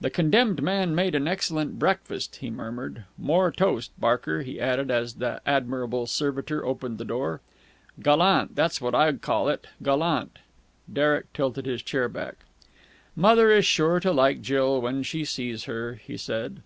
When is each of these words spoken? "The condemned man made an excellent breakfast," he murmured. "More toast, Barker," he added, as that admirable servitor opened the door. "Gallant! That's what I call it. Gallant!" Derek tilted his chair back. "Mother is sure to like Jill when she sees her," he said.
"The 0.00 0.10
condemned 0.10 0.62
man 0.62 0.94
made 0.94 1.16
an 1.16 1.26
excellent 1.26 1.76
breakfast," 1.76 2.36
he 2.36 2.50
murmured. 2.50 3.02
"More 3.18 3.50
toast, 3.50 3.90
Barker," 3.98 4.42
he 4.42 4.60
added, 4.60 4.92
as 4.92 5.14
that 5.14 5.42
admirable 5.44 6.06
servitor 6.06 6.64
opened 6.64 6.98
the 6.98 7.04
door. 7.04 7.40
"Gallant! 8.00 8.54
That's 8.54 8.80
what 8.80 8.94
I 8.94 9.12
call 9.14 9.48
it. 9.48 9.66
Gallant!" 9.82 10.38
Derek 10.92 11.32
tilted 11.32 11.66
his 11.66 11.82
chair 11.82 12.08
back. 12.08 12.36
"Mother 13.16 13.50
is 13.50 13.66
sure 13.66 13.98
to 13.98 14.12
like 14.12 14.40
Jill 14.40 14.80
when 14.80 15.02
she 15.02 15.24
sees 15.24 15.64
her," 15.64 15.94
he 15.94 16.16
said. 16.16 16.60